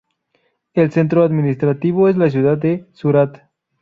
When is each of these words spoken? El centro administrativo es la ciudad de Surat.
El 0.73 0.91
centro 0.91 1.23
administrativo 1.23 2.09
es 2.09 2.17
la 2.17 2.31
ciudad 2.31 2.57
de 2.57 2.87
Surat. 2.91 3.41